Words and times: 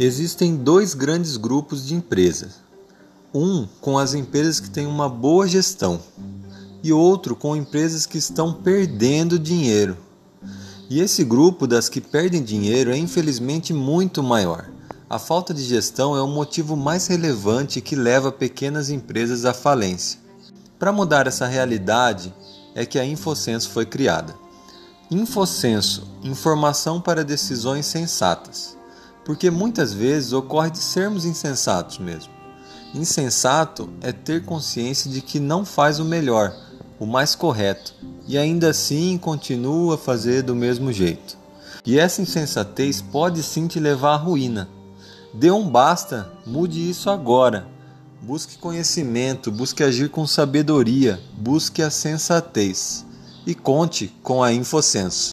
Existem 0.00 0.54
dois 0.54 0.94
grandes 0.94 1.36
grupos 1.36 1.84
de 1.84 1.92
empresas. 1.92 2.60
Um 3.34 3.66
com 3.80 3.98
as 3.98 4.14
empresas 4.14 4.60
que 4.60 4.70
têm 4.70 4.86
uma 4.86 5.08
boa 5.08 5.48
gestão 5.48 6.00
e 6.84 6.92
outro 6.92 7.34
com 7.34 7.56
empresas 7.56 8.06
que 8.06 8.16
estão 8.16 8.52
perdendo 8.52 9.40
dinheiro. 9.40 9.96
E 10.88 11.00
esse 11.00 11.24
grupo 11.24 11.66
das 11.66 11.88
que 11.88 12.00
perdem 12.00 12.44
dinheiro 12.44 12.92
é 12.92 12.96
infelizmente 12.96 13.72
muito 13.72 14.22
maior. 14.22 14.70
A 15.10 15.18
falta 15.18 15.52
de 15.52 15.64
gestão 15.64 16.16
é 16.16 16.22
o 16.22 16.28
motivo 16.28 16.76
mais 16.76 17.08
relevante 17.08 17.80
que 17.80 17.96
leva 17.96 18.30
pequenas 18.30 18.90
empresas 18.90 19.44
à 19.44 19.52
falência. 19.52 20.20
Para 20.78 20.92
mudar 20.92 21.26
essa 21.26 21.44
realidade 21.44 22.32
é 22.72 22.86
que 22.86 23.00
a 23.00 23.04
Infocenso 23.04 23.70
foi 23.70 23.84
criada. 23.84 24.32
Infocenso 25.10 26.06
informação 26.22 27.00
para 27.00 27.24
decisões 27.24 27.84
sensatas 27.84 28.77
porque 29.28 29.50
muitas 29.50 29.92
vezes 29.92 30.32
ocorre 30.32 30.70
de 30.70 30.78
sermos 30.78 31.26
insensatos 31.26 31.98
mesmo. 31.98 32.32
Insensato 32.94 33.90
é 34.00 34.10
ter 34.10 34.42
consciência 34.42 35.10
de 35.10 35.20
que 35.20 35.38
não 35.38 35.66
faz 35.66 35.98
o 35.98 36.04
melhor, 36.06 36.56
o 36.98 37.04
mais 37.04 37.34
correto, 37.34 37.92
e 38.26 38.38
ainda 38.38 38.70
assim 38.70 39.18
continua 39.18 39.96
a 39.96 39.98
fazer 39.98 40.40
do 40.40 40.56
mesmo 40.56 40.90
jeito. 40.90 41.36
E 41.84 41.98
essa 41.98 42.22
insensatez 42.22 43.02
pode 43.02 43.42
sim 43.42 43.66
te 43.66 43.78
levar 43.78 44.14
à 44.14 44.16
ruína. 44.16 44.66
Dê 45.34 45.50
um 45.50 45.68
basta, 45.68 46.32
mude 46.46 46.88
isso 46.88 47.10
agora. 47.10 47.68
Busque 48.22 48.56
conhecimento, 48.56 49.52
busque 49.52 49.84
agir 49.84 50.08
com 50.08 50.26
sabedoria, 50.26 51.20
busque 51.36 51.82
a 51.82 51.90
sensatez. 51.90 53.04
E 53.46 53.54
conte 53.54 54.10
com 54.22 54.42
a 54.42 54.54
Infosenso. 54.54 55.26